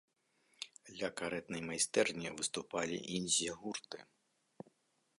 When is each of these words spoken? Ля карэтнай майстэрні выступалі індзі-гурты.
Ля 1.01 1.09
карэтнай 1.21 1.61
майстэрні 1.69 2.29
выступалі 2.39 2.97
індзі-гурты. 3.19 3.99